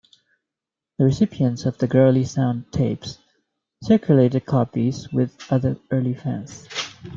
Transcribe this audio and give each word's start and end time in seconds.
The 0.97 1.05
recipients 1.05 1.63
of 1.67 1.77
the 1.77 1.85
Girly-Sound 1.85 2.71
tapes 2.71 3.19
circulated 3.83 4.47
copies 4.47 5.07
with 5.13 5.37
other 5.51 5.77
early 5.91 6.15
fans. 6.15 6.67